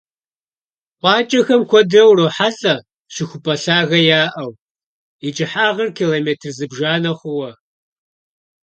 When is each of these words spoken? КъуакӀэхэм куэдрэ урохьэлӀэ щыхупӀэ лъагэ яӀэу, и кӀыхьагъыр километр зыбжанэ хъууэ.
КъуакӀэхэм 0.99 1.61
куэдрэ 1.69 2.01
урохьэлӀэ 2.09 2.75
щыхупӀэ 3.13 3.55
лъагэ 3.63 3.99
яӀэу, 4.21 4.51
и 5.27 5.29
кӀыхьагъыр 5.35 5.89
километр 5.97 6.45
зыбжанэ 6.57 7.11
хъууэ. 7.19 7.51